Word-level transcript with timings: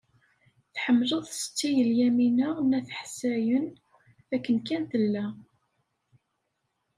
Tḥemmleḍ 0.73 1.23
Setti 1.31 1.69
Lyamina 1.89 2.49
n 2.69 2.71
At 2.79 2.89
Ḥsayen 2.99 3.65
akken 4.35 4.57
kan 4.67 4.83
tella. 4.91 5.25